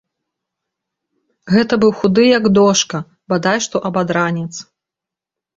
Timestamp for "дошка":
2.59-3.03